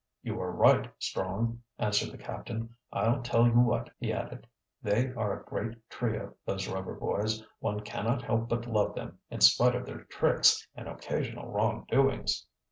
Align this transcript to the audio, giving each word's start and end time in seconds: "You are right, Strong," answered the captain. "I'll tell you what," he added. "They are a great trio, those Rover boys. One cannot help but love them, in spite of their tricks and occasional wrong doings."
"You 0.23 0.41
are 0.41 0.51
right, 0.51 0.91
Strong," 0.97 1.61
answered 1.77 2.11
the 2.11 2.17
captain. 2.17 2.75
"I'll 2.91 3.21
tell 3.21 3.45
you 3.45 3.59
what," 3.59 3.91
he 3.99 4.11
added. 4.11 4.47
"They 4.81 5.13
are 5.13 5.39
a 5.39 5.43
great 5.43 5.77
trio, 5.91 6.33
those 6.43 6.67
Rover 6.67 6.95
boys. 6.95 7.45
One 7.59 7.81
cannot 7.81 8.23
help 8.23 8.49
but 8.49 8.65
love 8.65 8.95
them, 8.95 9.19
in 9.29 9.41
spite 9.41 9.75
of 9.75 9.85
their 9.85 10.05
tricks 10.05 10.67
and 10.73 10.87
occasional 10.87 11.51
wrong 11.51 11.85
doings." 11.87 12.47